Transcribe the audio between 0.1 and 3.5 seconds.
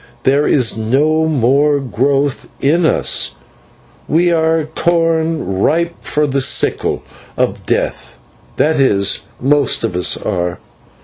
There is no more growth in us,